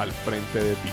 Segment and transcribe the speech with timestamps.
[0.00, 0.88] al frente de ti.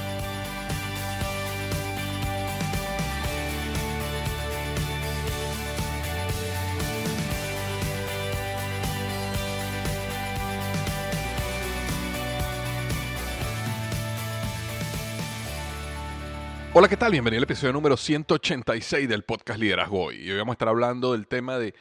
[16.74, 17.14] Hola, ¿qué tal?
[17.14, 20.18] Bienvenido al episodio número 186 del podcast Liderazgo Hoy.
[20.18, 21.74] Y hoy vamos a estar hablando del tema de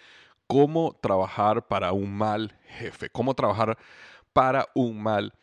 [0.47, 3.11] cómo trabajar para un mal jefe.
[3.11, 3.77] Cómo trabajar
[4.33, 5.35] para un mal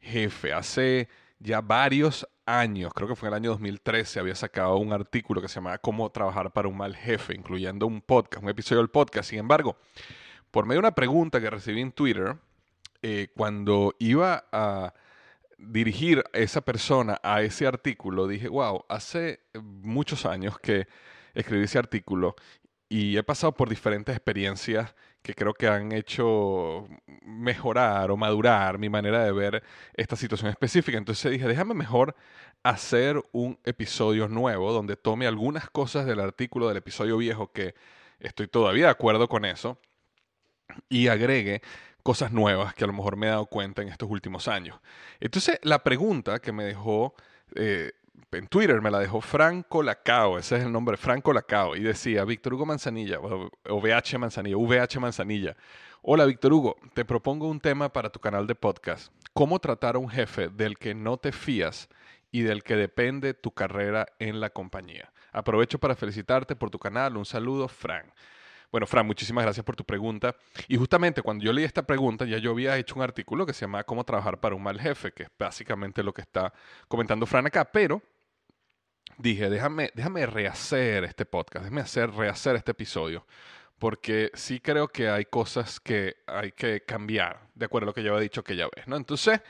[0.00, 0.52] jefe.
[0.52, 1.08] Hace
[1.42, 5.48] ya varios años, creo que fue en el año 2013, había sacado un artículo que
[5.48, 9.30] se llamaba Cómo trabajar para un mal jefe, incluyendo un podcast, un episodio del podcast.
[9.30, 9.76] Sin embargo,
[10.50, 12.36] por medio de una pregunta que recibí en Twitter,
[13.02, 14.94] eh, cuando iba a
[15.58, 20.86] dirigir a esa persona a ese artículo, dije, wow, hace muchos años que
[21.34, 22.34] escribí ese artículo
[22.88, 26.88] y he pasado por diferentes experiencias que creo que han hecho
[27.24, 29.62] mejorar o madurar mi manera de ver
[29.94, 30.98] esta situación específica.
[30.98, 32.16] Entonces dije, déjame mejor
[32.62, 37.74] hacer un episodio nuevo donde tome algunas cosas del artículo del episodio viejo que
[38.20, 39.78] estoy todavía de acuerdo con eso
[40.88, 41.62] y agregue
[42.02, 44.80] cosas nuevas que a lo mejor me he dado cuenta en estos últimos años.
[45.20, 47.14] Entonces, la pregunta que me dejó
[47.54, 47.92] eh,
[48.32, 52.24] en Twitter, me la dejó Franco Lacao, ese es el nombre, Franco Lacao, y decía,
[52.24, 55.56] Víctor Hugo Manzanilla, o, VH Manzanilla, VH Manzanilla.
[56.02, 59.12] Hola, Víctor Hugo, te propongo un tema para tu canal de podcast.
[59.32, 61.88] ¿Cómo tratar a un jefe del que no te fías
[62.30, 65.12] y del que depende tu carrera en la compañía?
[65.32, 67.16] Aprovecho para felicitarte por tu canal.
[67.16, 68.06] Un saludo, Frank.
[68.72, 70.34] Bueno, Fran, muchísimas gracias por tu pregunta.
[70.66, 73.66] Y justamente cuando yo leí esta pregunta, ya yo había hecho un artículo que se
[73.66, 76.54] llama Cómo trabajar para un mal jefe, que es básicamente lo que está
[76.88, 78.00] comentando Fran acá, pero
[79.18, 83.26] dije, déjame, déjame rehacer este podcast, déjame hacer, rehacer este episodio,
[83.78, 88.02] porque sí creo que hay cosas que hay que cambiar, de acuerdo a lo que
[88.02, 88.96] yo había dicho que ya ves, ¿no?
[88.96, 89.42] Entonces,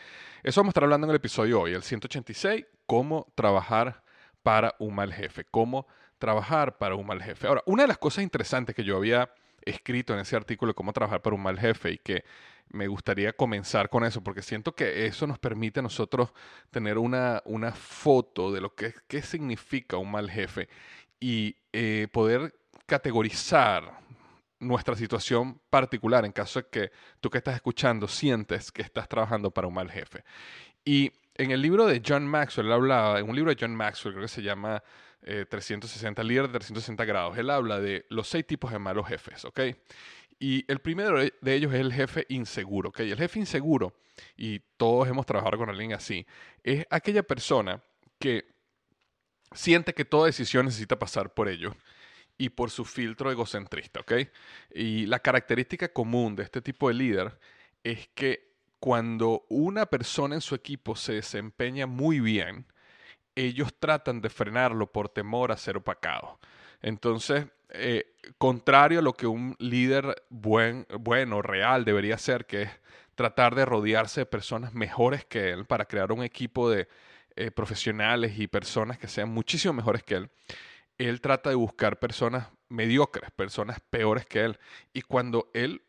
[0.43, 4.03] eso vamos a estar hablando en el episodio hoy, el 186, cómo trabajar
[4.43, 5.87] para un mal jefe, cómo
[6.23, 7.49] trabajar para un mal jefe.
[7.49, 9.29] Ahora, una de las cosas interesantes que yo había
[9.61, 12.25] escrito en ese artículo, cómo trabajar para un mal jefe, y que
[12.69, 16.33] me gustaría comenzar con eso, porque siento que eso nos permite a nosotros
[16.71, 20.69] tener una, una foto de lo que qué significa un mal jefe
[21.19, 22.55] y eh, poder
[22.87, 23.99] categorizar
[24.61, 29.51] nuestra situación particular en caso de que tú que estás escuchando sientes que estás trabajando
[29.51, 30.23] para un mal jefe.
[30.85, 34.15] Y en el libro de John Maxwell, él hablaba, en un libro de John Maxwell,
[34.15, 34.85] creo que se llama
[35.23, 37.39] 360, eh, líder de 360 grados.
[37.39, 39.61] Él habla de los seis tipos de malos jefes, ¿ok?
[40.39, 43.01] Y el primero de ellos es el jefe inseguro, ¿ok?
[43.01, 43.95] El jefe inseguro,
[44.37, 46.27] y todos hemos trabajado con alguien así,
[46.65, 47.81] es aquella persona
[48.19, 48.47] que
[49.55, 51.75] siente que toda decisión necesita pasar por ellos
[52.39, 54.13] y por su filtro egocentrista, ¿ok?
[54.75, 57.39] Y la característica común de este tipo de líder
[57.85, 62.67] es que cuando una persona en su equipo se desempeña muy bien,
[63.35, 66.39] ellos tratan de frenarlo por temor a ser opacado.
[66.83, 72.71] Entonces, eh, contrario a lo que un líder buen, bueno, real debería hacer, que es
[73.15, 76.89] tratar de rodearse de personas mejores que él para crear un equipo de
[77.37, 80.31] eh, profesionales y personas que sean muchísimo mejores que él,
[80.99, 84.59] él trata de buscar personas mediocres, personas peores que él.
[84.93, 85.83] Y cuando él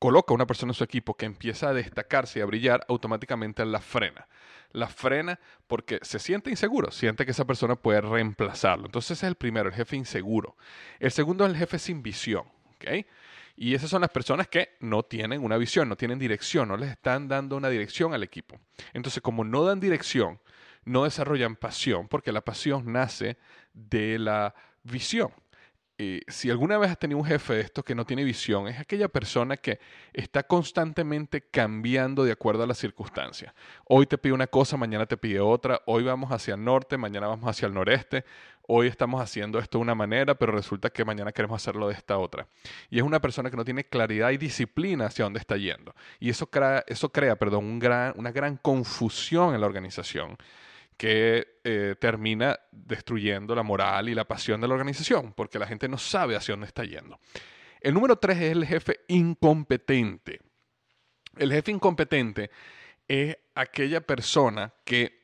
[0.00, 3.64] coloca a una persona en su equipo que empieza a destacarse y a brillar, automáticamente
[3.64, 4.26] la frena.
[4.72, 8.86] La frena porque se siente inseguro, siente que esa persona puede reemplazarlo.
[8.86, 10.56] Entonces ese es el primero, el jefe inseguro.
[10.98, 12.44] El segundo es el jefe sin visión.
[13.56, 16.90] Y esas son las personas que no tienen una visión, no tienen dirección, no les
[16.90, 18.58] están dando una dirección al equipo.
[18.94, 20.40] Entonces, como no dan dirección,
[20.86, 23.36] no desarrollan pasión, porque la pasión nace
[23.74, 25.30] de la visión.
[26.02, 28.80] Eh, si alguna vez has tenido un jefe de esto que no tiene visión, es
[28.80, 29.78] aquella persona que
[30.14, 33.52] está constantemente cambiando de acuerdo a las circunstancias.
[33.84, 37.26] Hoy te pide una cosa, mañana te pide otra, hoy vamos hacia el norte, mañana
[37.26, 38.24] vamos hacia el noreste,
[38.66, 42.16] hoy estamos haciendo esto de una manera, pero resulta que mañana queremos hacerlo de esta
[42.16, 42.46] otra.
[42.88, 45.94] Y es una persona que no tiene claridad y disciplina hacia dónde está yendo.
[46.18, 47.78] Y eso crea, eso crea perdón,
[48.16, 50.38] una gran confusión en la organización
[51.00, 55.88] que eh, termina destruyendo la moral y la pasión de la organización, porque la gente
[55.88, 57.18] no sabe hacia dónde está yendo.
[57.80, 60.42] El número tres es el jefe incompetente.
[61.38, 62.50] El jefe incompetente
[63.08, 65.22] es aquella persona que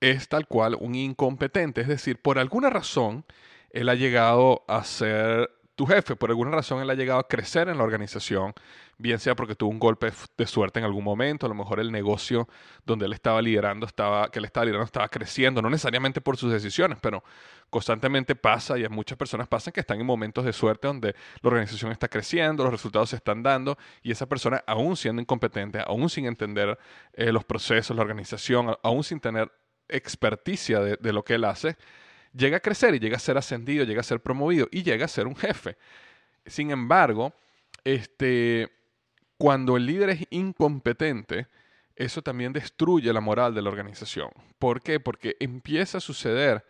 [0.00, 3.26] es tal cual un incompetente, es decir, por alguna razón
[3.68, 7.68] él ha llegado a ser tu jefe, por alguna razón él ha llegado a crecer
[7.68, 8.52] en la organización,
[8.98, 11.90] bien sea porque tuvo un golpe de suerte en algún momento, a lo mejor el
[11.90, 12.46] negocio
[12.84, 16.52] donde él estaba liderando estaba, que él estaba liderando estaba creciendo, no necesariamente por sus
[16.52, 17.24] decisiones, pero
[17.70, 21.90] constantemente pasa y muchas personas pasan que están en momentos de suerte donde la organización
[21.90, 26.26] está creciendo, los resultados se están dando y esa persona aún siendo incompetente, aún sin
[26.26, 26.78] entender
[27.14, 29.50] eh, los procesos, la organización, aún sin tener
[29.88, 31.76] experticia de lo que él hace,
[32.32, 35.08] llega a crecer y llega a ser ascendido, llega a ser promovido y llega a
[35.08, 35.76] ser un jefe.
[36.46, 37.32] Sin embargo,
[37.84, 38.70] este,
[39.38, 41.48] cuando el líder es incompetente,
[41.96, 44.30] eso también destruye la moral de la organización.
[44.58, 45.00] ¿Por qué?
[45.00, 46.64] Porque empieza a suceder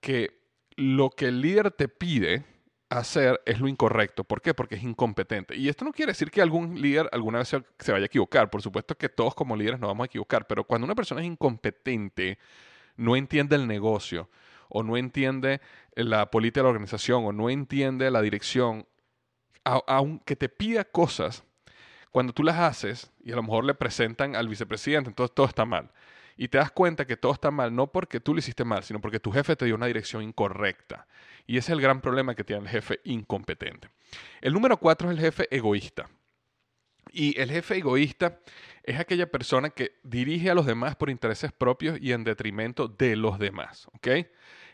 [0.00, 0.40] que
[0.76, 2.44] lo que el líder te pide
[2.88, 4.24] hacer es lo incorrecto.
[4.24, 4.52] ¿Por qué?
[4.52, 5.56] Porque es incompetente.
[5.56, 8.50] Y esto no quiere decir que algún líder alguna vez se, vaya a equivocar.
[8.50, 11.26] Por supuesto que todos como líderes nos vamos a equivocar, pero cuando una persona es
[11.26, 12.38] incompetente,
[12.96, 14.28] no entiende el negocio,
[14.70, 15.60] o no entiende
[15.94, 18.86] la política de la organización o no entiende la dirección,
[19.64, 21.44] aunque te pida cosas,
[22.10, 25.64] cuando tú las haces y a lo mejor le presentan al vicepresidente, entonces todo está
[25.64, 25.90] mal.
[26.36, 29.00] Y te das cuenta que todo está mal no porque tú lo hiciste mal, sino
[29.00, 31.06] porque tu jefe te dio una dirección incorrecta.
[31.46, 33.90] Y ese es el gran problema que tiene el jefe incompetente.
[34.40, 36.08] El número cuatro es el jefe egoísta.
[37.12, 38.40] Y el jefe egoísta
[38.84, 43.16] es aquella persona que dirige a los demás por intereses propios y en detrimento de
[43.16, 43.86] los demás.
[43.94, 44.08] ¿ok?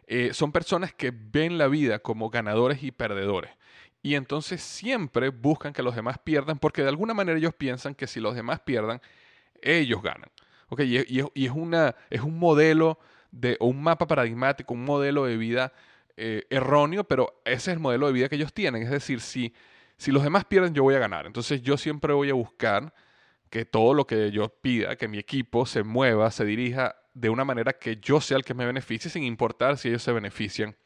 [0.06, 3.50] Eh, son personas que ven la vida como ganadores y perdedores.
[4.02, 8.06] Y entonces siempre buscan que los demás pierdan porque de alguna manera ellos piensan que
[8.06, 9.00] si los demás pierdan,
[9.62, 10.30] ellos ganan.
[10.68, 10.80] ¿ok?
[10.82, 12.98] Y, es, una, es un modelo
[13.30, 15.72] de, o un mapa paradigmático, un modelo de vida
[16.16, 18.82] eh, erróneo, pero ese es el modelo de vida que ellos tienen.
[18.82, 19.52] Es decir, si,
[19.96, 21.26] si los demás pierden, yo voy a ganar.
[21.26, 22.94] Entonces yo siempre voy a buscar
[23.50, 27.46] que todo lo que yo pida, que mi equipo se mueva, se dirija de una
[27.46, 30.76] manera que yo sea el que me beneficie, sin importar si ellos se benefician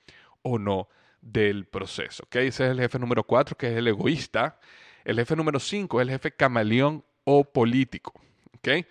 [0.42, 0.88] o no
[1.20, 2.22] del proceso.
[2.26, 2.46] ¿okay?
[2.46, 4.60] Ese es el jefe número cuatro, que es el egoísta.
[5.04, 8.14] El jefe número cinco es el jefe camaleón o político.
[8.58, 8.86] ¿okay?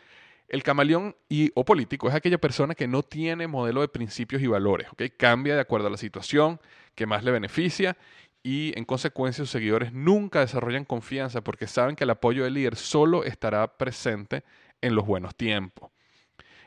[0.49, 4.47] El camaleón y, o político es aquella persona que no tiene modelo de principios y
[4.47, 4.89] valores.
[4.91, 5.09] ¿okay?
[5.09, 6.59] Cambia de acuerdo a la situación
[6.93, 7.95] que más le beneficia
[8.43, 12.75] y en consecuencia sus seguidores nunca desarrollan confianza porque saben que el apoyo del líder
[12.75, 14.43] solo estará presente
[14.81, 15.89] en los buenos tiempos.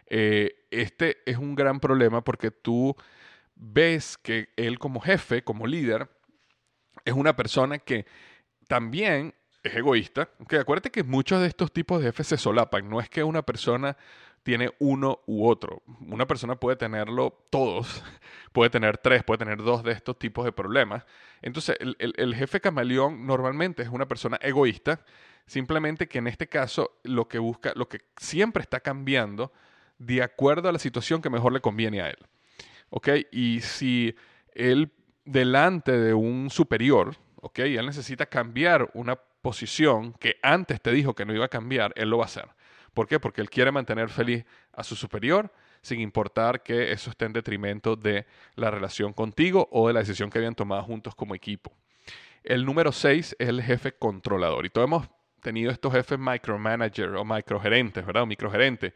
[0.06, 2.96] Eh, este es un gran problema porque tú
[3.54, 6.08] ves que él como jefe, como líder,
[7.04, 8.06] es una persona que
[8.68, 10.28] también es egoísta.
[10.40, 12.88] Okay, acuérdate que muchos de estos tipos de jefes se solapan.
[12.88, 13.96] No es que una persona
[14.42, 15.82] tiene uno u otro.
[16.08, 18.02] Una persona puede tenerlo todos,
[18.52, 21.04] puede tener tres, puede tener dos de estos tipos de problemas.
[21.42, 25.04] Entonces, el, jefe camaleón normalmente es una persona egoísta,
[25.46, 29.52] simplemente que en este caso lo que busca, lo que siempre está cambiando
[30.06, 32.18] de acuerdo a la situación que mejor le conviene a él.
[32.90, 33.08] ¿Ok?
[33.30, 34.14] Y si
[34.54, 34.92] él
[35.24, 37.60] delante de un superior, ¿ok?
[37.60, 42.10] Él necesita cambiar una posición que antes te dijo que no iba a cambiar, él
[42.10, 42.48] lo va a hacer.
[42.94, 43.18] ¿Por qué?
[43.18, 47.96] Porque él quiere mantener feliz a su superior sin importar que eso esté en detrimento
[47.96, 51.72] de la relación contigo o de la decisión que habían tomado juntos como equipo.
[52.44, 54.66] El número 6 es el jefe controlador.
[54.66, 55.08] Y todos hemos
[55.40, 58.24] tenido estos jefes micromanager o microgerentes, ¿verdad?
[58.24, 58.92] O microgerentes,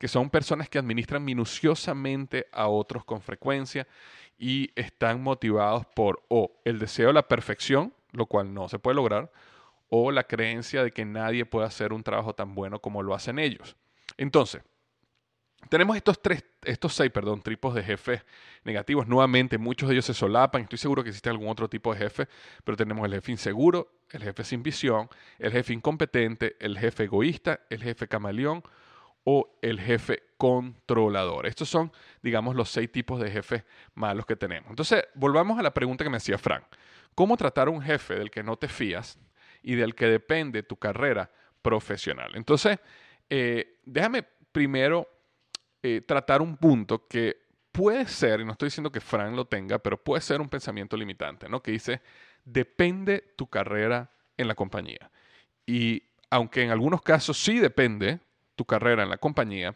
[0.00, 3.86] que son personas que administran minuciosamente a otros con frecuencia
[4.38, 8.94] y están motivados por o el deseo de la perfección, lo cual no se puede
[8.94, 9.30] lograr,
[9.90, 13.38] o la creencia de que nadie puede hacer un trabajo tan bueno como lo hacen
[13.38, 13.76] ellos.
[14.16, 14.62] Entonces,
[15.68, 18.24] tenemos estos tres, estos seis, perdón, tipos de jefes
[18.64, 19.06] negativos.
[19.06, 20.62] Nuevamente, muchos de ellos se solapan.
[20.62, 22.26] Estoy seguro que existe algún otro tipo de jefe,
[22.64, 27.60] pero tenemos el jefe inseguro, el jefe sin visión, el jefe incompetente, el jefe egoísta,
[27.68, 28.62] el jefe camaleón
[29.24, 31.46] o el jefe controlador.
[31.46, 34.70] Estos son, digamos, los seis tipos de jefes malos que tenemos.
[34.70, 36.64] Entonces, volvamos a la pregunta que me hacía Frank.
[37.14, 39.18] ¿Cómo tratar a un jefe del que no te fías
[39.62, 42.32] y del que depende tu carrera profesional?
[42.34, 42.78] Entonces,
[43.28, 45.06] eh, déjame primero
[45.82, 47.36] eh, tratar un punto que
[47.72, 50.96] puede ser, y no estoy diciendo que Frank lo tenga, pero puede ser un pensamiento
[50.96, 51.62] limitante, ¿no?
[51.62, 52.00] Que dice,
[52.44, 55.10] depende tu carrera en la compañía.
[55.66, 58.20] Y aunque en algunos casos sí depende
[58.60, 59.74] tu carrera en la compañía,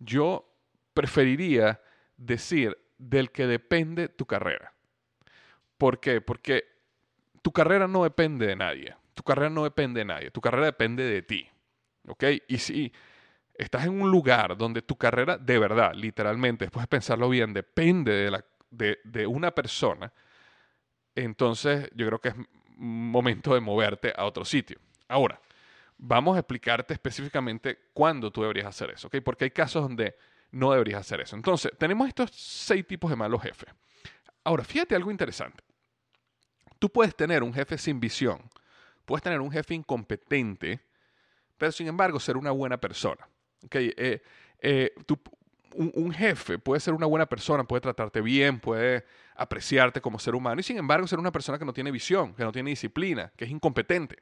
[0.00, 0.52] yo
[0.92, 1.80] preferiría
[2.16, 4.74] decir del que depende tu carrera.
[5.78, 6.20] ¿Por qué?
[6.20, 6.64] Porque
[7.42, 8.96] tu carrera no depende de nadie.
[9.14, 10.32] Tu carrera no depende de nadie.
[10.32, 11.48] Tu carrera depende de ti.
[12.08, 12.24] ¿Ok?
[12.48, 12.92] Y si
[13.54, 18.10] estás en un lugar donde tu carrera de verdad, literalmente, después de pensarlo bien, depende
[18.10, 20.12] de, la, de, una persona,
[21.14, 22.34] entonces yo creo que es
[22.78, 24.80] momento de moverte a otro sitio.
[25.06, 25.40] Ahora,
[26.06, 29.16] vamos a explicarte específicamente cuándo tú deberías hacer eso, ¿ok?
[29.24, 30.16] Porque hay casos donde
[30.50, 31.34] no deberías hacer eso.
[31.34, 33.70] Entonces, tenemos estos seis tipos de malos jefes.
[34.44, 35.64] Ahora, fíjate algo interesante.
[36.78, 38.38] Tú puedes tener un jefe sin visión,
[39.06, 40.80] puedes tener un jefe incompetente,
[41.56, 43.26] pero sin embargo ser una buena persona.
[43.70, 44.22] Eh,
[44.60, 44.94] eh,
[45.74, 50.60] un, jefe puede ser una buena persona, puede tratarte bien, puede apreciarte como ser humano
[50.60, 53.46] y sin embargo ser una persona que no tiene visión, que no tiene disciplina, que
[53.46, 54.18] es incompetente.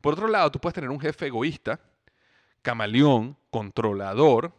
[0.00, 1.80] Por otro lado, tú puedes tener un jefe egoísta,
[2.62, 4.54] camaleón, controlador,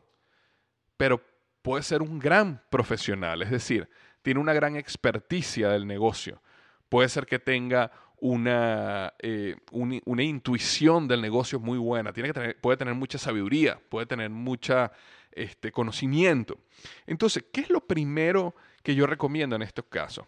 [0.98, 1.22] pero
[1.62, 3.90] puede ser un gran profesional, es decir,
[4.22, 6.42] tiene una gran experticia del negocio.
[6.90, 7.92] Puede ser que tenga
[8.24, 13.78] una, eh, una, intuición del negocio muy buena, Tiene que tener, puede tener mucha sabiduría,
[13.90, 14.90] puede tener mucho
[15.32, 16.58] este, conocimiento.
[17.06, 20.26] Entonces, ¿qué es lo primero que yo recomiendo en estos casos?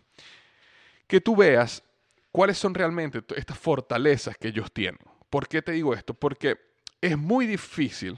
[1.07, 1.84] Que tú veas
[2.35, 4.99] cuáles son realmente estas fortalezas que ellos tienen.
[5.29, 6.13] ¿Por qué te digo esto?
[6.13, 6.57] Porque
[6.99, 8.17] es muy difícil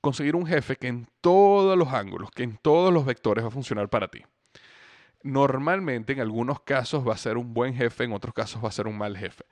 [0.00, 3.52] conseguir un jefe que en todos los ángulos, que en todos los vectores va a
[3.52, 4.22] funcionar para ti
[5.22, 8.72] normalmente en algunos casos va a ser un buen jefe, en otros casos va a
[8.72, 9.44] ser un mal jefe.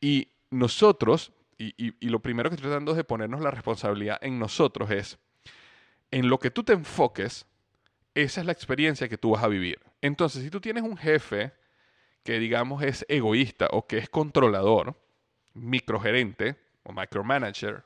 [0.00, 4.90] Y nosotros, y, lo primero que estoy tratando es de ponernos la responsabilidad en nosotros
[4.90, 5.18] es,
[6.10, 7.46] en lo que tú te enfoques,
[8.14, 9.80] esa es la experiencia que tú vas a vivir.
[10.00, 11.52] Entonces, si tú tienes un jefe
[12.24, 14.96] que digamos es egoísta o que es controlador,
[15.52, 17.84] microgerente o micromanager,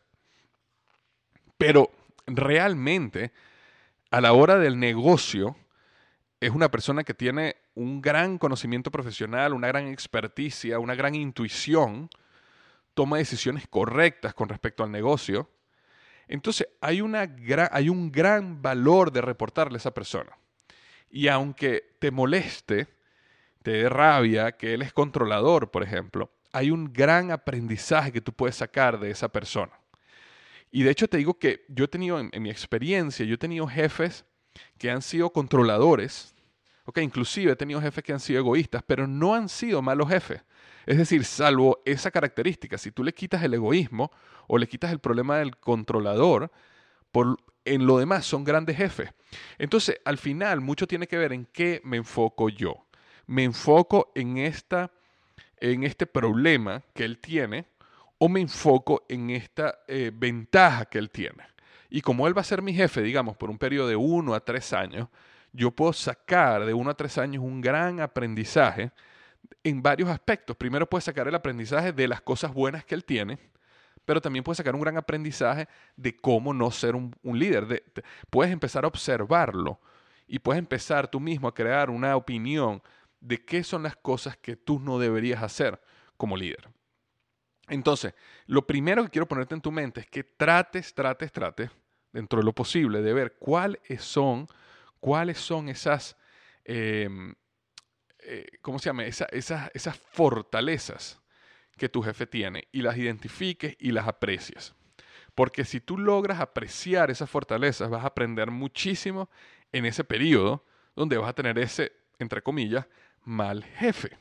[1.59, 1.90] pero
[2.26, 3.33] realmente
[4.11, 5.57] a la hora del negocio,
[6.40, 12.09] es una persona que tiene un gran conocimiento profesional, una gran experticia, una gran intuición,
[12.95, 15.50] toma decisiones correctas con respecto al negocio.
[16.28, 17.28] Entonces hay, una
[17.73, 20.38] hay un gran valor de reportarle a esa persona.
[21.11, 22.87] Y aunque te moleste,
[23.68, 28.56] te rabia que él es controlador, por ejemplo, hay un gran aprendizaje que tú puedes
[28.56, 29.78] sacar de esa persona.
[30.70, 33.66] Y de hecho te digo que yo he tenido, en mi experiencia, yo he tenido
[33.66, 34.25] jefes
[34.78, 36.34] que han sido controladores,
[36.87, 40.40] ok, inclusive he tenido jefes que han sido egoístas, pero no han sido malos jefes.
[40.87, 44.10] Es decir, salvo esa característica, si tú le quitas el egoísmo
[44.46, 46.50] o le quitas el problema del controlador,
[47.12, 49.10] por, en lo demás son grandes jefes.
[49.58, 52.88] Entonces, al final, mucho tiene que ver en qué me enfoco yo.
[53.28, 54.90] Me enfoco en, esta,
[55.61, 57.66] en este problema que él tiene
[58.18, 61.44] o me enfoco en esta eh, ventaja que él tiene.
[61.88, 64.40] Y como él va a ser mi jefe, digamos, por un periodo de uno a
[64.40, 65.08] tres años,
[65.52, 68.90] yo puedo sacar de uno a tres años un gran aprendizaje
[69.64, 70.56] en varios aspectos.
[70.56, 73.38] Primero puedes sacar el aprendizaje de las cosas buenas que él tiene,
[74.04, 77.85] pero también puedes sacar un gran aprendizaje de cómo no ser un, líder.
[78.30, 79.78] puedes empezar a observarlo
[80.26, 82.82] y puedes empezar tú mismo a crear una opinión
[83.20, 85.80] de qué son las cosas que tú no deberías hacer
[86.16, 86.68] como líder.
[87.68, 88.14] Entonces,
[88.46, 91.70] lo primero que quiero ponerte en tu mente es que trates, trates, trates,
[92.12, 94.48] dentro de lo posible, de ver cuáles son,
[95.00, 96.16] cuáles son esas,
[96.64, 97.34] em,
[98.20, 99.04] eh, ¿cómo se llama?
[99.04, 101.20] esas, esas fortalezas
[101.76, 104.75] que tu jefe tiene y las identifiques y las aprecies.
[105.34, 109.30] Porque si tú logras apreciar esas fortalezas, vas a aprender muchísimo
[109.70, 110.64] en ese periodo
[110.96, 112.87] donde vas a tener ese, entre comillas,
[113.28, 114.16] mal jefe.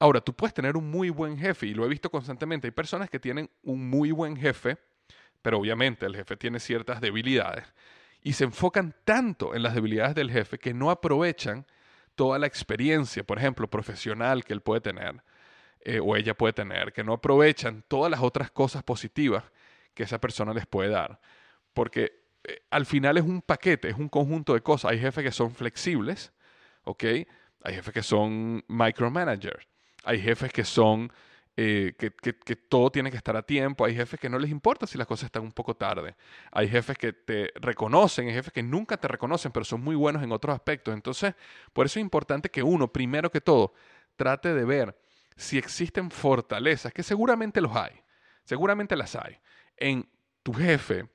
[0.00, 2.66] Ahora, tú puedes tener un muy buen jefe y lo he visto constantemente.
[2.66, 4.76] Hay personas que tienen un muy buen jefe,
[5.40, 7.64] pero obviamente el jefe tiene ciertas debilidades
[8.22, 11.66] y se enfocan tanto en las debilidades del jefe que no aprovechan
[12.14, 15.22] toda la experiencia, por ejemplo, profesional que él puede tener
[15.80, 19.44] eh, o ella puede tener, que no aprovechan todas las otras cosas positivas
[19.94, 21.20] que esa persona les puede dar.
[21.72, 24.90] Porque eh, al final es un paquete, es un conjunto de cosas.
[24.90, 26.32] Hay jefes que son flexibles,
[26.82, 27.04] ¿ok?
[27.62, 29.66] Hay jefes que son micromanagers.
[30.04, 31.12] Hay jefes que son
[31.60, 33.84] eh, que, que, todo tiene que estar a tiempo.
[33.84, 36.14] Hay jefes que no les importa si las cosas están un poco tarde.
[36.52, 40.22] Hay jefes que te reconocen, hay jefes que nunca te reconocen, pero son muy buenos
[40.22, 40.94] en otros aspectos.
[40.94, 41.34] Entonces,
[41.72, 43.74] por eso es importante que uno, primero que todo,
[44.14, 44.96] trate de ver
[45.34, 48.02] si existen fortalezas, que seguramente los hay,
[48.44, 49.38] seguramente las hay,
[49.76, 50.08] en
[50.44, 51.08] tu jefe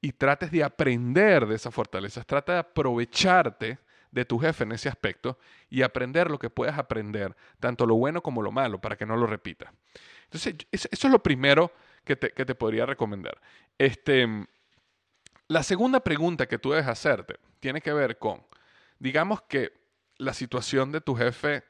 [0.00, 3.78] y trates de aprender de esas fortalezas, trata de aprovecharte
[4.10, 5.38] de tu jefe en ese aspecto
[5.68, 9.16] y aprender lo que puedas aprender, tanto lo bueno como lo malo, para que no
[9.16, 9.72] lo repita.
[10.24, 11.72] Entonces, eso es lo primero
[12.04, 13.40] que te, podría recomendar.
[13.78, 14.26] Este,
[15.48, 18.44] la segunda pregunta que tú debes hacerte tiene que ver con,
[18.98, 19.72] digamos que
[20.16, 21.64] la situación de tu jefe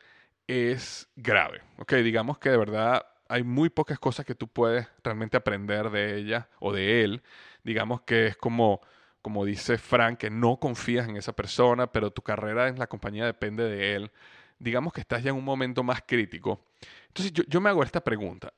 [0.47, 1.95] es grave, ¿ok?
[1.95, 6.49] Digamos que de verdad hay muy pocas cosas que tú puedes realmente aprender de ella
[6.59, 7.23] o de él.
[7.63, 8.81] Digamos que es como
[9.23, 13.27] como dice Frank, que no confías en esa persona, pero tu carrera en la compañía
[13.27, 14.11] depende de él,
[14.59, 16.65] digamos que estás ya en un momento más crítico.
[17.09, 18.53] Entonces yo, yo me hago esta pregunta.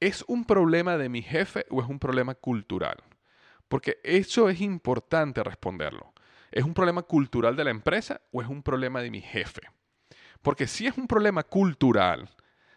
[0.00, 3.02] ¿Es un problema de mi jefe o es un problema cultural?
[3.68, 6.12] Porque eso es importante responderlo.
[6.50, 9.62] ¿Es un problema cultural de la empresa o es un problema de mi jefe?
[10.42, 12.28] Porque si es un problema cultural,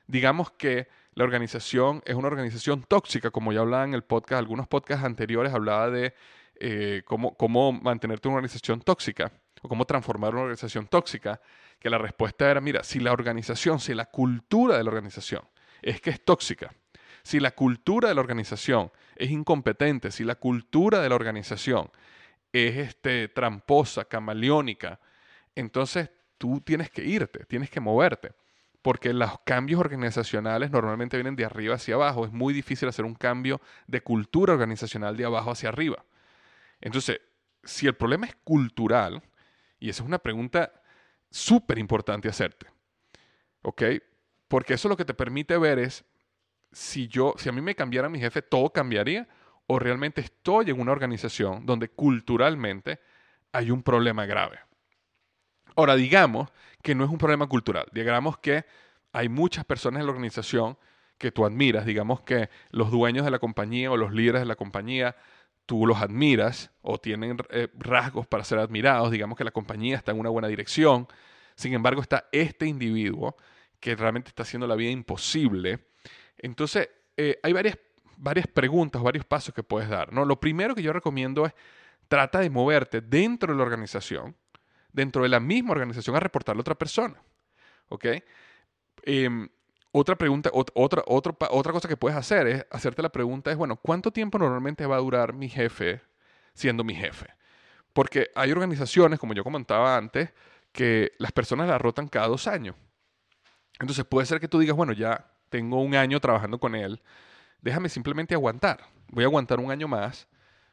[0.08, 4.68] digamos que la organización es una organización tóxica, como ya hablaba en el podcast, algunos
[4.68, 6.14] podcasts anteriores hablaba de
[6.60, 9.32] eh, cómo, cómo mantenerte una organización tóxica
[9.62, 11.42] o cómo transformar una organización tóxica,
[11.80, 15.42] que la respuesta era, mira, si la organización, si la cultura de la organización
[15.82, 16.74] es que es tóxica,
[17.24, 21.90] si la cultura de la organización es incompetente, si la cultura de la organización
[22.54, 25.00] es este, tramposa, camaleónica,
[25.56, 28.34] entonces tú tienes que irte, tienes que moverte,
[28.82, 33.16] porque los cambios organizacionales normalmente vienen de arriba hacia abajo, es muy difícil hacer un
[33.16, 36.06] cambio de cultura organizacional de abajo hacia arriba.
[36.86, 37.20] Entonces,
[37.64, 39.24] si el problema es cultural,
[39.80, 40.72] y esa es una pregunta
[41.32, 42.68] súper importante hacerte,
[43.64, 43.82] ¿ok?
[44.48, 46.06] Porque eso lo que te permite ver es
[46.72, 49.28] si yo, si a mí me cambiara mi jefe, todo cambiaría,
[49.66, 53.00] o realmente estoy en una organización donde culturalmente
[53.52, 54.60] hay un problema grave.
[55.76, 56.52] Ahora, digamos
[56.84, 58.64] que no es un problema cultural, digamos que
[59.12, 60.78] hay muchas personas en la organización
[61.18, 64.56] que tú admiras, digamos que los dueños de la compañía o los líderes de la
[64.56, 65.16] compañía
[65.66, 70.12] tú los admiras o tienen eh, rasgos para ser admirados, digamos que la compañía está
[70.12, 71.08] en una buena dirección,
[71.56, 73.36] sin embargo está este individuo
[73.80, 75.88] que realmente está haciendo la vida imposible.
[76.38, 77.78] Entonces, eh, hay varias,
[78.18, 80.12] varias preguntas, varios pasos que puedes dar.
[80.12, 80.26] ¿no?
[80.26, 81.54] Lo primero que yo recomiendo es
[82.08, 84.36] trata de moverte dentro de la organización,
[84.92, 87.22] dentro de la misma organización, a reportarle a otra persona.
[87.90, 88.06] ¿Ok?
[89.04, 89.48] Em,
[89.98, 93.78] otra pregunta, otra, otra, otra cosa que puedes hacer es hacerte la pregunta es, bueno,
[93.78, 96.02] ¿cuánto tiempo normalmente va a durar mi jefe
[96.54, 97.28] siendo mi jefe?
[97.94, 100.34] Porque hay organizaciones, como yo comentaba antes,
[100.74, 102.76] que las personas la rotan cada dos años.
[103.80, 107.02] Entonces puede ser que tú digas, bueno, ya tengo un año trabajando con él,
[107.62, 108.82] déjame simplemente aguantar.
[109.08, 110.28] Voy a aguantar un año más,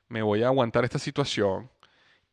[0.08, 1.70] me voy a aguantar esta situación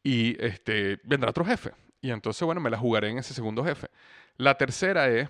[0.01, 1.71] y este, vendrá otro jefe.
[2.01, 3.89] Y entonces, bueno, me la jugaré en ese segundo jefe.
[4.37, 5.29] La tercera es,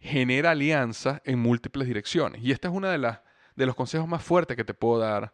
[0.00, 2.42] genera alianzas en múltiples direcciones.
[2.42, 3.20] Y este es uno de, las,
[3.56, 5.32] de los consejos más fuertes que te puedo dar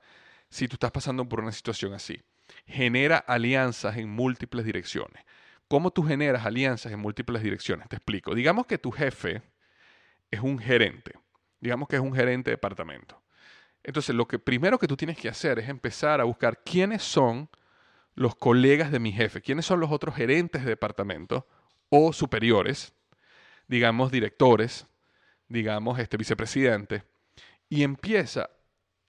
[0.48, 2.22] si tú estás pasando por una situación así.
[2.66, 5.24] Genera alianzas en múltiples direcciones.
[5.68, 7.88] ¿Cómo tú generas alianzas en múltiples direcciones?
[7.88, 8.34] Te explico.
[8.34, 9.42] Digamos que tu jefe
[10.30, 11.12] es un gerente.
[11.60, 13.22] Digamos que es un gerente de departamento.
[13.82, 17.50] Entonces, lo que primero que tú tienes que hacer es empezar a buscar quiénes son
[18.14, 21.46] los colegas de mi jefe, quiénes son los otros gerentes de departamento
[21.90, 22.93] o superiores
[23.74, 24.86] digamos, directores,
[25.48, 27.02] digamos, este vicepresidente,
[27.68, 28.48] y empieza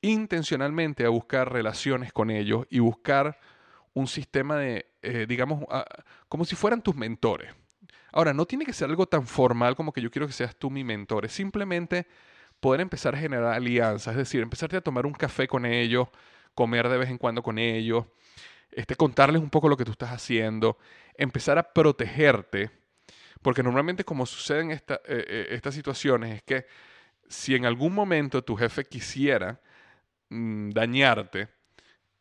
[0.02, 3.40] intencionalmente a buscar relaciones con ellos y buscar
[3.94, 5.64] un sistema de, eh, digamos,
[6.28, 7.54] como si fueran tus mentores.
[8.12, 10.72] Ahora, no tiene que ser algo tan formal como que yo quiero que seas tú
[10.72, 12.08] mi mentor, es simplemente
[12.60, 16.08] poder empezar a generar alianzas, es decir, empezarte a tomar un café con ellos,
[16.56, 18.06] comer de vez en cuando con ellos,
[18.72, 20.80] este, contarles un poco lo que tú estás haciendo,
[21.18, 22.72] empezar a protegerte
[23.42, 26.66] porque normalmente como sucede en esta, eh, eh, estas situaciones es que
[27.28, 29.60] si en algún momento tu jefe quisiera
[30.30, 31.50] mm, dañarte,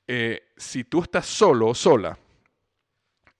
[0.06, 2.18] eh, si tú estás solo o sola,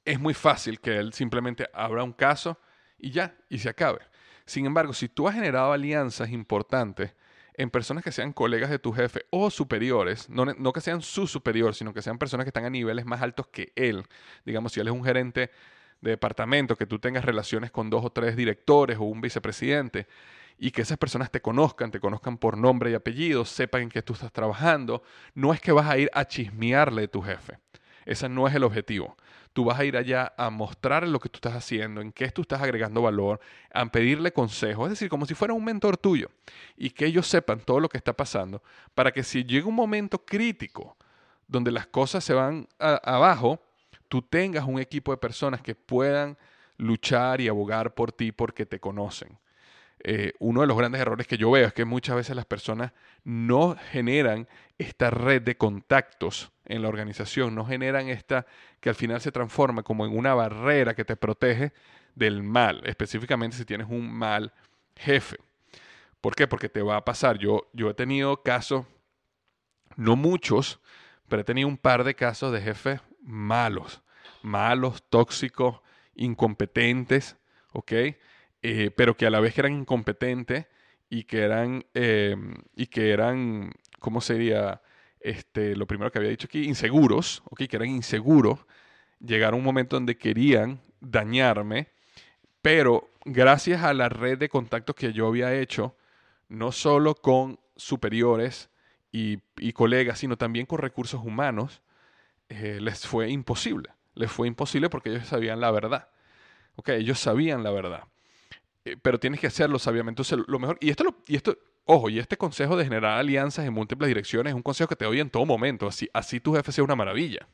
[0.05, 2.59] es muy fácil que él simplemente abra un caso
[2.99, 4.01] y ya, y se acabe.
[4.47, 7.15] Sin embargo, si tú has generado alianzas importantes
[7.55, 11.27] en personas que sean colegas de tu jefe o superiores, no, no que sean su
[11.27, 14.05] superior, sino que sean personas que están a niveles más altos que él.
[14.45, 15.51] Digamos, si él es un gerente
[16.05, 20.07] de departamento, que tú tengas relaciones con dos o tres directores o un vicepresidente
[20.59, 24.03] y que esas personas te conozcan, te conozcan por nombre y apellido, sepan en qué
[24.03, 25.03] tú estás trabajando,
[25.35, 27.59] no es que vas a ir a chismearle de tu jefe.
[28.05, 29.17] Ese no es el objetivo.
[29.55, 32.43] Tú vas a ir allá a mostrar lo que tú estás haciendo, en qué tú
[32.43, 33.41] estás agregando valor,
[33.73, 36.29] a pedirle consejos, es decir, como si fuera un mentor tuyo,
[36.77, 38.63] y que ellos sepan todo lo que está pasando,
[38.95, 40.97] para que si llega un momento crítico
[41.49, 43.61] donde las cosas se van abajo,
[44.15, 46.39] tú tengas un equipo de personas que puedan
[46.77, 49.41] luchar y abogar por ti porque te conocen.
[49.99, 52.93] Eh, uno de los grandes errores que yo veo es que muchas veces las personas
[53.25, 54.47] no generan
[54.79, 58.47] esta red de contactos en la organización, no generan esta
[58.79, 61.73] que al final se transforma como en una barrera que te protege
[62.15, 64.53] del mal, específicamente si tienes un mal
[64.95, 65.39] jefe.
[66.21, 66.47] ¿Por qué?
[66.47, 67.37] Porque te va a pasar.
[67.39, 68.87] Yo, yo he tenido casos,
[69.97, 70.79] no muchos,
[71.29, 74.04] pero he tenido un par de casos de jefes malos,
[74.45, 75.81] malos, tóxicos,
[76.15, 77.37] incompetentes,
[77.73, 77.93] ¿ok?
[78.63, 80.67] Eh, pero que a la vez eran incompetentes
[81.11, 84.83] y que eran, em, y que eran, ¿cómo sería?
[85.21, 87.63] Este, lo primero que había dicho aquí, inseguros, ¿ok?
[87.67, 88.61] Que eran inseguros,
[89.21, 91.89] llegaron a un momento donde querían dañarme,
[92.61, 95.97] pero gracias a la red de contactos que yo había hecho,
[96.49, 98.71] no solo con superiores
[99.13, 99.39] y,
[99.73, 101.83] colegas, sino también con recursos humanos,
[102.49, 103.91] eh, les fue imposible.
[104.15, 106.09] Les fue imposible porque ellos sabían la verdad.
[106.77, 106.91] ¿Ok?
[106.91, 108.05] Ellos sabían la verdad.
[108.85, 110.23] Eh, pero tienes que hacerlo sabiamente.
[110.23, 113.73] Entonces, lo mejor, y esto, y esto, ojo, y este consejo de generar alianzas en
[113.73, 115.87] múltiples direcciones es un consejo que te doy en todo momento.
[115.87, 117.49] Así, así tu jefe sea una maravilla.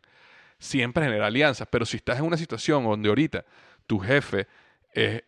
[0.58, 3.44] Siempre genera alianzas, pero si estás en una situación donde ahorita
[3.86, 4.46] tu jefe
[4.92, 5.22] es,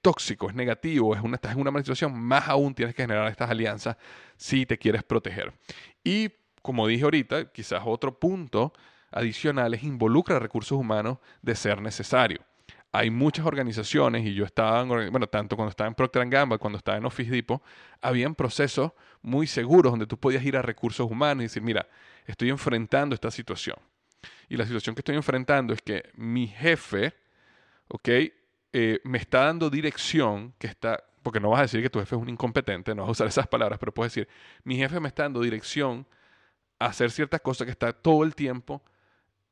[0.00, 3.28] tóxico, es negativo, es una, estás en una mala situación, más aún tienes que generar
[3.28, 3.96] estas alianzas
[4.36, 5.52] si te quieres proteger.
[6.04, 6.30] Y
[6.62, 8.72] como dije ahorita, quizás otro punto
[9.12, 12.40] adicional es involucrar recursos humanos de ser necesario
[12.94, 16.98] hay muchas organizaciones, y yo estaba, bueno, tanto cuando estaba en Procter Gamble, cuando estaba
[16.98, 17.62] en Office Depot,
[18.02, 21.88] habían procesos muy seguros donde tú podías ir a recursos humanos y decir, mira,
[22.26, 23.76] estoy enfrentando esta situación.
[24.50, 27.14] Y la situación que estoy enfrentando es que mi jefe,
[27.88, 28.08] ¿ok?
[28.74, 32.14] Eh, me está dando dirección que está, porque no vas a decir que tu jefe
[32.14, 34.28] es un incompetente, no vas a usar esas palabras, pero puedes decir,
[34.64, 36.06] mi jefe me está dando dirección
[36.78, 38.82] a hacer ciertas cosas que está todo el tiempo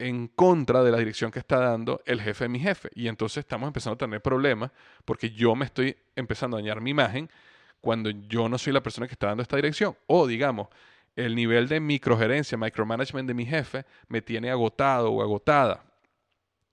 [0.01, 2.89] en contra de la dirección que está dando el jefe de mi jefe.
[2.95, 4.71] Y entonces estamos empezando a tener problemas
[5.05, 7.31] porque yo me estoy empezando a dañar mi imagen
[7.83, 9.95] cuando yo no soy la persona que está dando esta dirección.
[10.07, 10.69] O digamos,
[11.17, 15.85] el nivel de microgerencia, micromanagement de mi jefe me tiene agotado o agotada.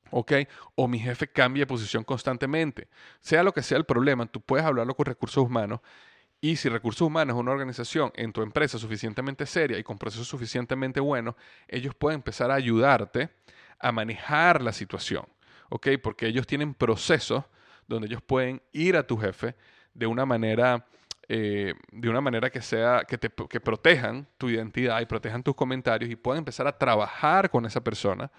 [0.09, 0.31] ¿Ok?
[0.75, 2.87] O mi jefe cambia de posición constantemente.
[3.19, 5.81] Sea lo que sea el problema, tú puedes hablarlo con recursos humanos
[6.39, 10.27] y si Recursos Humanos es una organización en tu empresa suficientemente seria y con procesos
[10.27, 11.35] suficientemente buenos,
[11.67, 13.29] ellos pueden empezar a ayudarte
[13.79, 15.25] a manejar la situación,
[15.69, 15.87] ¿ok?
[16.01, 17.43] Porque ellos tienen procesos
[17.87, 19.55] donde ellos pueden ir a tu jefe
[19.93, 20.85] de una manera,
[21.27, 25.55] eh, de una manera que sea, que, te, que protejan tu identidad y protejan tus
[25.55, 28.31] comentarios y pueden empezar a trabajar con esa persona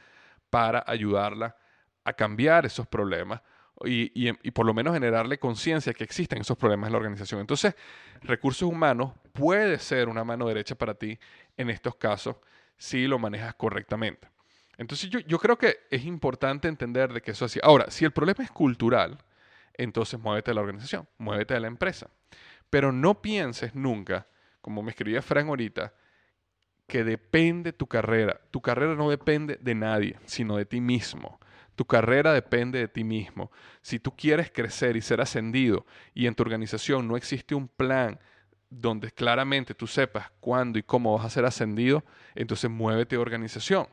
[0.50, 1.56] para ayudarla
[2.04, 3.42] a cambiar esos problemas
[3.84, 7.40] y, por lo menos generarle conciencia que existen esos problemas en la organización.
[7.40, 7.74] Entonces,
[8.22, 11.18] recursos humanos puede ser una mano derecha para ti
[11.56, 12.36] en estos casos
[12.76, 14.28] si lo manejas correctamente.
[14.76, 17.58] Entonces, yo, yo creo que es importante entender de que eso así.
[17.62, 19.18] Ahora, si el problema es cultural,
[19.74, 22.08] entonces muévete de la organización, muévete de la empresa.
[22.70, 24.26] Pero no pienses nunca,
[24.60, 25.92] como me escribía Frank ahorita,
[26.86, 28.40] que depende tu carrera.
[28.50, 31.38] Tu carrera no depende de nadie, sino de ti mismo.
[31.78, 33.52] Tu carrera depende de ti mismo.
[33.82, 38.18] Si tú quieres crecer y ser ascendido y en tu organización no existe un plan
[38.68, 42.02] donde claramente tú sepas cuándo y cómo vas a ser ascendido,
[42.34, 43.86] entonces muévete de organización.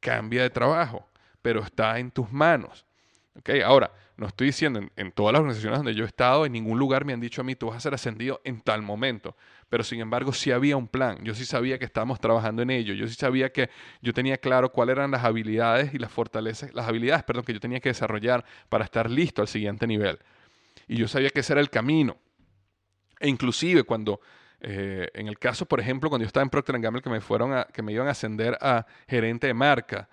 [0.00, 1.06] Cambia de trabajo,
[1.42, 2.86] pero está en tus manos.
[3.38, 3.60] ¿Okay?
[3.60, 7.04] Ahora, no estoy diciendo en, todas las organizaciones donde yo he estado, en ningún lugar
[7.04, 9.36] me han dicho a mí, tú vas a ser ascendido en tal momento.
[9.74, 11.18] Pero sin embargo, sí había un plan.
[11.24, 12.94] Yo sí sabía que estábamos trabajando en ello.
[12.94, 13.70] Yo sí sabía que
[14.02, 17.58] yo tenía claro cuáles eran las habilidades y las fortalezas, las habilidades, perdón, que yo
[17.58, 20.20] tenía que desarrollar para estar listo al siguiente nivel.
[20.86, 22.16] Y yo sabía que ese era el camino.
[23.18, 24.20] E inclusive cuando,
[24.60, 27.52] eh, en el caso, por ejemplo, cuando yo estaba en Procter Gamble, que me fueron
[27.52, 30.08] a, que me iban a ascender a gerente de marca,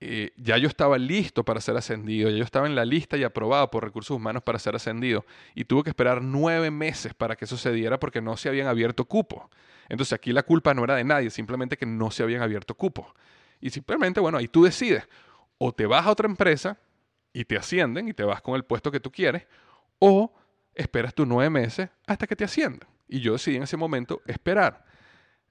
[0.00, 3.24] eh, ya yo estaba listo para ser ascendido, ya yo estaba en la lista y
[3.24, 5.24] aprobado por recursos humanos para ser ascendido.
[5.54, 9.04] Y tuve que esperar nueve meses para que eso se porque no se habían abierto
[9.04, 9.44] cupos.
[9.88, 13.06] Entonces aquí la culpa no era de nadie, simplemente que no se habían abierto cupos.
[13.60, 15.08] Y simplemente, bueno, ahí tú decides,
[15.58, 16.78] o te vas a otra empresa
[17.32, 19.46] y te ascienden y te vas con el puesto que tú quieres,
[19.98, 20.32] o
[20.74, 22.88] esperas tus nueve meses hasta que te asciendan.
[23.08, 24.84] Y yo decidí en ese momento esperar.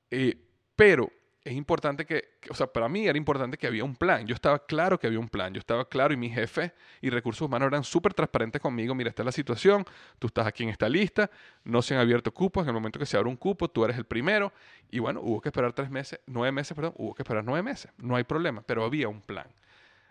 [0.09, 0.37] Eh,
[0.75, 1.11] pero
[1.47, 4.27] es importante que, o sea, para mí era importante que había un plan.
[4.27, 5.53] Yo estaba claro que había un plan.
[5.53, 8.93] Yo estaba claro y mi jefe y recursos humanos eran súper transparentes conmigo.
[8.93, 9.85] Mira, esta es la situación.
[10.19, 11.31] Tú estás aquí en esta lista.
[11.63, 12.63] No se han abierto cupos.
[12.63, 14.51] En el momento que se abre un cupo, tú eres el primero.
[14.91, 16.93] Y bueno, hubo que esperar tres meses, nueve meses, perdón.
[16.97, 17.91] Hubo que esperar nueve meses.
[17.97, 19.47] No hay problema, pero había un plan.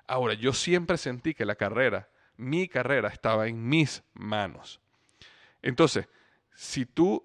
[0.06, 4.80] Ahora, yo siempre sentí que la carrera, mi carrera, estaba en mis manos.
[5.60, 6.08] Entonces,
[6.54, 7.22] si tú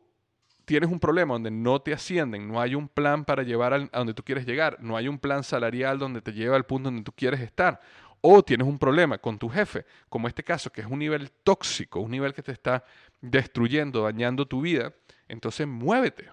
[0.71, 4.13] tienes un problema donde no te ascienden, no hay un plan para llevar a donde
[4.13, 7.11] tú quieres llegar, no hay un plan salarial donde te lleva al punto donde tú
[7.11, 7.81] quieres estar,
[8.21, 11.99] o tienes un problema con tu jefe, como este caso, que es un nivel tóxico,
[11.99, 12.85] un nivel que te está
[13.19, 14.93] destruyendo, dañando tu vida,
[15.27, 16.29] entonces muévete,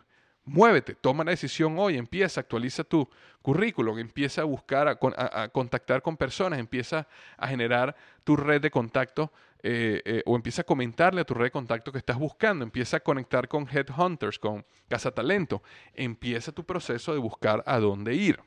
[0.48, 3.08] muévete, toma la decisión hoy, empieza, actualiza tu
[3.42, 7.06] currículum, empieza a buscar, a, contactar con personas, empieza
[7.36, 9.32] a generar tu red de contacto
[9.62, 12.98] eh, eh, o empieza a comentarle a tu red de contacto que estás buscando, empieza
[12.98, 15.62] a conectar con headhunters, con cazatalento,
[15.94, 18.40] empieza tu proceso de buscar a dónde ir.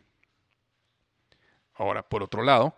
[1.75, 2.77] Ahora, por otro lado,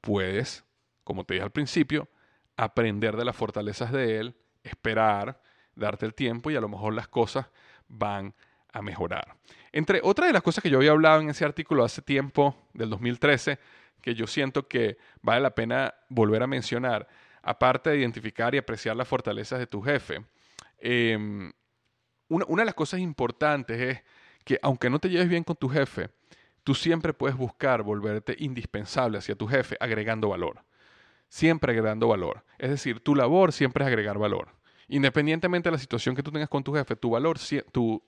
[0.00, 0.64] puedes,
[1.04, 2.08] como te dije al principio,
[2.56, 5.40] aprender de las fortalezas de él, esperar,
[5.74, 7.46] darte el tiempo y a lo mejor las cosas
[7.88, 8.34] van
[8.72, 9.36] a mejorar.
[9.72, 12.90] Entre otras de las cosas que yo había hablado en ese artículo hace tiempo, del
[12.90, 13.58] 2013,
[14.00, 17.08] que yo siento que vale la pena volver a mencionar,
[17.42, 20.24] aparte de identificar y apreciar las fortalezas de tu jefe,
[20.78, 21.52] em,
[22.28, 24.02] una, una, de las cosas importantes es
[24.44, 26.10] que aunque no te lleves bien con tu jefe,
[26.62, 30.64] tú siempre puedes buscar volverte indispensable hacia tu jefe agregando valor.
[31.28, 32.44] Siempre agregando valor.
[32.58, 34.48] Es decir, tu labor siempre es agregar valor.
[34.88, 37.38] Independientemente de la situación que tú tengas con tu jefe, tu valor,
[37.72, 38.02] tu,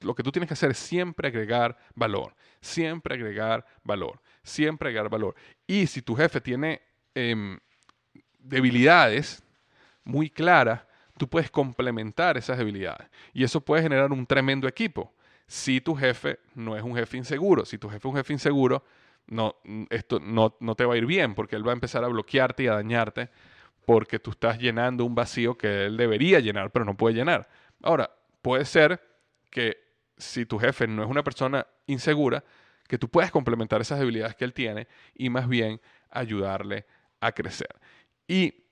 [0.00, 2.34] lo que tú tienes que hacer es siempre agregar valor.
[2.60, 4.20] Siempre agregar valor.
[4.42, 5.34] Siempre agregar valor.
[5.66, 6.80] Y si tu jefe tiene
[7.14, 7.58] em,
[8.38, 9.42] debilidades
[10.04, 10.82] muy claras,
[11.18, 13.08] tú puedes complementar esas debilidades.
[13.32, 15.12] Y eso puede generar un tremendo equipo.
[15.46, 18.84] Si tu jefe no es un jefe inseguro, si tu jefe es un jefe inseguro,
[19.26, 19.56] no,
[19.90, 22.64] esto no, no te va a ir bien porque él va a empezar a bloquearte
[22.64, 23.30] y a dañarte
[23.84, 27.48] porque tú estás llenando un vacío que él debería llenar, pero no puede llenar.
[27.82, 28.10] Ahora,
[28.42, 29.00] puede ser
[29.50, 29.78] que
[30.16, 32.44] si tu jefe no es una persona insegura,
[32.86, 36.86] que tú puedas complementar esas debilidades que él tiene y más bien ayudarle
[37.20, 37.78] a crecer.
[38.26, 38.64] Y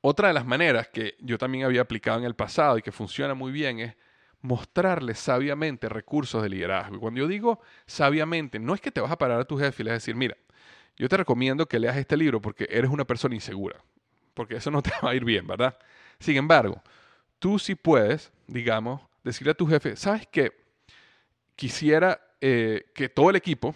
[0.00, 3.34] otra de las maneras que yo también había aplicado en el pasado y que funciona
[3.34, 3.96] muy bien es
[4.40, 6.96] mostrarle sabiamente recursos de liderazgo.
[6.96, 9.82] Y cuando yo digo sabiamente, no es que te vas a parar a tu jefe
[9.82, 10.36] y le vas a decir, mira,
[10.96, 13.82] yo te recomiendo que leas este libro porque eres una persona insegura,
[14.34, 15.76] porque eso no te va a ir bien, ¿verdad?
[16.18, 16.82] Sin embargo,
[17.38, 20.52] tú sí puedes, digamos, decirle a tu jefe, ¿sabes qué?
[21.56, 23.74] Quisiera eh, que todo el equipo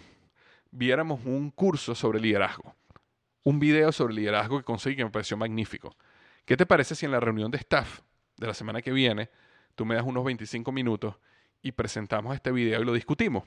[0.71, 2.75] viéramos un curso sobre liderazgo
[3.45, 5.95] un video sobre liderazgo que conseguí que me pareció magnífico.
[6.45, 8.01] ¿Qué te parece si en la reunión de staff
[8.37, 9.29] de la semana que viene
[9.75, 11.15] tú me das unos 25 minutos
[11.61, 13.43] y presentamos este video y lo discutimos?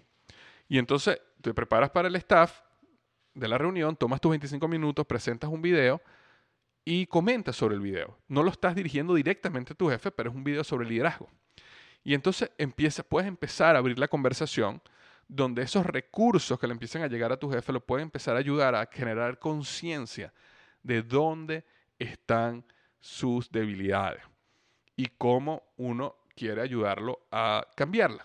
[0.69, 2.61] Y entonces te preparas para el staff
[3.35, 6.01] de la reunión, tomas tus 25 minutos, presentas un video
[6.85, 8.19] y comentas sobre el video.
[8.29, 11.29] No lo estás dirigiendo directamente a tu jefe, pero es un video sobre liderazgo.
[12.05, 14.81] Y entonces empieza, puedes empezar a abrir la conversación
[15.29, 18.39] donde esos recursos que le empiezan a llegar a tu jefe lo pueden empezar a
[18.39, 20.33] ayudar a generar conciencia
[20.83, 21.65] de dónde
[21.99, 22.65] están
[22.99, 24.23] sus debilidades
[24.97, 28.25] y cómo uno quiere ayudarlo a cambiarla.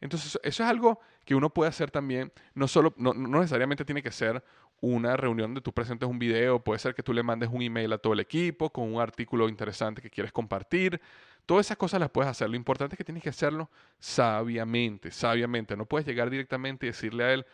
[0.00, 4.02] Entonces, eso es algo que uno puede hacer también, no, solo, no, no necesariamente tiene
[4.02, 4.42] que ser
[4.80, 7.92] una reunión donde tú presentes un video, puede ser que tú le mandes un email
[7.92, 11.00] a todo el equipo con un artículo interesante que quieres compartir,
[11.46, 12.48] Todas esas cosas las puedes hacer.
[12.48, 15.76] Lo importante es que tienes que hacerlo sabiamente, sabiamente.
[15.76, 17.46] No puedes llegar directamente y decirle a él,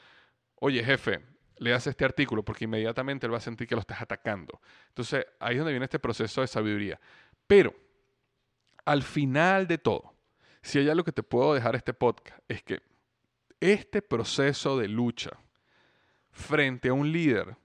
[0.56, 1.20] oye jefe,
[1.58, 4.60] leas este artículo porque inmediatamente él va a sentir que lo estás atacando.
[4.88, 7.00] Entonces ahí es donde viene este proceso de sabiduría.
[7.46, 7.74] Pero
[8.84, 10.14] al final de todo,
[10.62, 12.80] si hay algo que te puedo dejar este podcast, es que
[13.60, 15.30] este proceso de lucha
[16.30, 17.56] frente a un líder,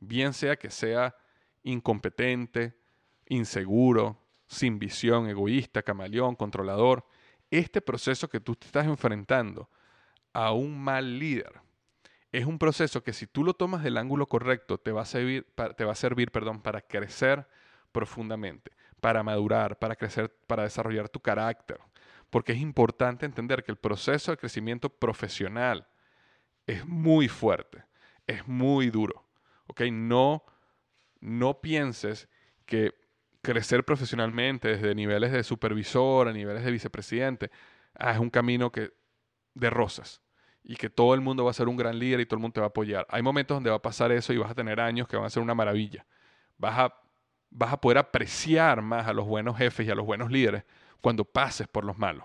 [0.00, 1.14] bien sea que sea
[1.62, 2.76] incompetente,
[3.26, 7.06] inseguro, sin visión, egoísta, camaleón, controlador,
[7.50, 9.68] este proceso que tú te estás enfrentando
[10.32, 11.66] a un mal líder
[12.32, 15.46] es un proceso que si tú lo tomas del ángulo correcto te va a servir,
[15.76, 17.46] te va a servir perdón, para crecer
[17.92, 21.78] profundamente, para madurar, para crecer, para desarrollar tu carácter.
[22.28, 25.88] Porque es importante entender que el proceso de crecimiento profesional
[26.66, 27.84] es muy fuerte,
[28.26, 29.24] es muy duro.
[29.92, 30.44] No,
[31.20, 32.28] no pienses
[32.66, 32.94] que
[33.46, 37.52] crecer profesionalmente desde niveles de supervisor a niveles de vicepresidente,
[37.94, 38.92] ah, es un camino que,
[39.54, 40.20] de rosas
[40.64, 42.54] y que todo el mundo va a ser un gran líder y todo el mundo
[42.54, 43.06] te va a apoyar.
[43.08, 45.30] Hay momentos donde va a pasar eso y vas a tener años que van a
[45.30, 46.04] ser una maravilla.
[46.58, 46.94] Vas a,
[47.50, 50.64] vas a poder apreciar más a los buenos jefes y a los buenos líderes
[51.00, 52.24] cuando pases por los malos.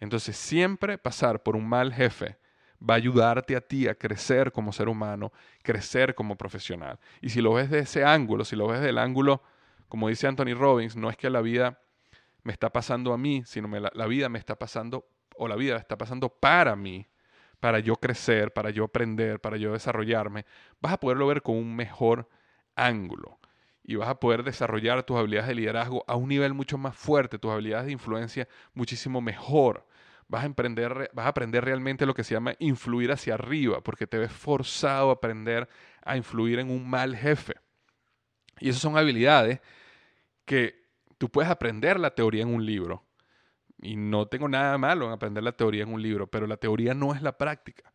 [0.00, 2.38] Entonces siempre pasar por un mal jefe
[2.82, 5.30] va a ayudarte a ti a crecer como ser humano,
[5.62, 6.98] crecer como profesional.
[7.20, 9.42] Y si lo ves de ese ángulo, si lo ves del ángulo,
[9.88, 11.80] como dice Anthony Robbins, no es que la vida
[12.42, 15.76] me está pasando a mí, sino la, la vida me está pasando, o la vida
[15.76, 17.06] está pasando para mí,
[17.60, 20.44] para yo crecer, para yo aprender, para yo desarrollarme,
[20.80, 22.28] vas a poderlo ver con un mejor
[22.76, 23.38] ángulo
[23.88, 27.38] y vas a poder desarrollar tus habilidades de liderazgo a un nivel mucho más fuerte,
[27.38, 29.86] tus habilidades de influencia muchísimo mejor.
[30.28, 34.06] Vas a, emprender, vas a aprender realmente lo que se llama influir hacia arriba, porque
[34.06, 35.66] te ves forzado a aprender
[36.04, 37.54] a influir en un mal jefe.
[38.60, 39.60] Y esas son habilidades
[40.48, 43.04] que tú puedes aprender la teoría en un libro.
[43.80, 46.94] Y no tengo nada malo en aprender la teoría en un libro, pero la teoría
[46.94, 47.92] no es la práctica.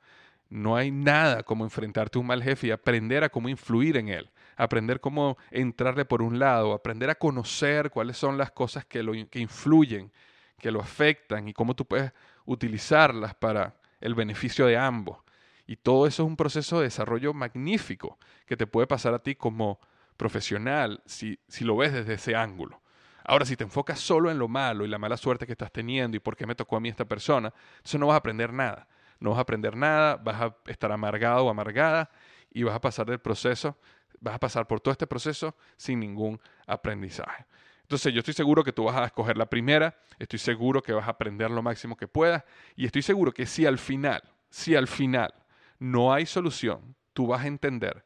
[0.50, 4.08] No hay nada como enfrentarte a un mal jefe y aprender a cómo influir en
[4.08, 9.04] él aprender cómo entrarle por un lado, aprender a conocer cuáles son las cosas que,
[9.04, 10.12] lo, que influyen,
[10.60, 12.12] que lo afectan y cómo tú puedes
[12.46, 15.18] utilizarlas para el beneficio de ambos.
[15.66, 19.36] Y todo eso es un proceso de desarrollo magnífico que te puede pasar a ti
[19.36, 19.80] como
[20.18, 22.82] profesional si, si lo ves desde ese ángulo.
[23.26, 26.18] Ahora, si te enfocas solo en lo malo y la mala suerte que estás teniendo
[26.18, 28.88] y por qué me tocó a mí esta persona, entonces no vas a aprender nada.
[29.20, 32.10] No vas a aprender nada, vas a estar amargado o amargada
[32.52, 33.78] y vas a pasar del proceso
[34.24, 37.46] vas a pasar por todo este proceso sin ningún aprendizaje.
[37.82, 41.08] Entonces yo estoy seguro que tú vas a escoger la primera, estoy seguro que vas
[41.08, 42.44] a aprender lo máximo que puedas
[42.76, 45.34] y estoy seguro que si al final, si al final
[45.78, 48.06] no hay solución, tú vas a entender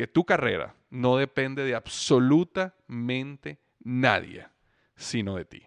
[0.00, 4.46] que tu carrera no depende de absolutamente nadie,
[4.96, 5.62] sino de ti.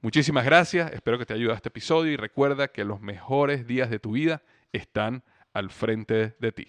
[0.00, 3.90] Muchísimas gracias, espero que te haya ayudado este episodio y recuerda que los mejores días
[3.90, 6.68] de tu vida están al frente de ti.